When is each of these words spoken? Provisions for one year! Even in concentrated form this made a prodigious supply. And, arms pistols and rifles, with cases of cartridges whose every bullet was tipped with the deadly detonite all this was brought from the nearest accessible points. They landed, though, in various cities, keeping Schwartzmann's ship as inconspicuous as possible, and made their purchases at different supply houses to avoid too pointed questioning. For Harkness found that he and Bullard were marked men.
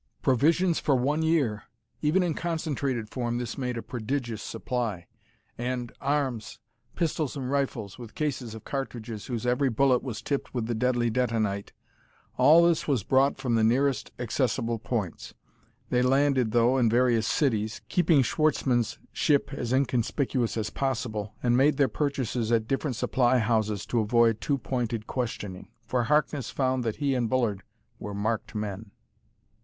Provisions 0.23 0.79
for 0.79 0.95
one 0.95 1.21
year! 1.21 1.65
Even 2.01 2.23
in 2.23 2.33
concentrated 2.33 3.07
form 3.11 3.37
this 3.37 3.55
made 3.55 3.77
a 3.77 3.83
prodigious 3.83 4.41
supply. 4.41 5.05
And, 5.59 5.91
arms 6.01 6.57
pistols 6.95 7.37
and 7.37 7.51
rifles, 7.51 7.99
with 7.99 8.15
cases 8.15 8.55
of 8.55 8.63
cartridges 8.63 9.27
whose 9.27 9.45
every 9.45 9.69
bullet 9.69 10.01
was 10.01 10.23
tipped 10.23 10.55
with 10.55 10.65
the 10.65 10.73
deadly 10.73 11.11
detonite 11.11 11.71
all 12.35 12.65
this 12.67 12.87
was 12.87 13.03
brought 13.03 13.37
from 13.37 13.53
the 13.53 13.63
nearest 13.63 14.09
accessible 14.17 14.79
points. 14.79 15.35
They 15.91 16.01
landed, 16.01 16.49
though, 16.49 16.79
in 16.79 16.89
various 16.89 17.27
cities, 17.27 17.81
keeping 17.87 18.23
Schwartzmann's 18.23 18.97
ship 19.13 19.53
as 19.53 19.71
inconspicuous 19.71 20.57
as 20.57 20.71
possible, 20.71 21.35
and 21.43 21.55
made 21.55 21.77
their 21.77 21.87
purchases 21.87 22.51
at 22.51 22.67
different 22.67 22.95
supply 22.95 23.37
houses 23.37 23.85
to 23.85 23.99
avoid 23.99 24.41
too 24.41 24.57
pointed 24.57 25.05
questioning. 25.05 25.67
For 25.85 26.05
Harkness 26.05 26.49
found 26.49 26.83
that 26.85 26.95
he 26.95 27.13
and 27.13 27.29
Bullard 27.29 27.61
were 27.99 28.15
marked 28.15 28.55
men. 28.55 28.89